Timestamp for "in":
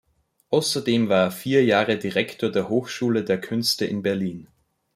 3.85-4.01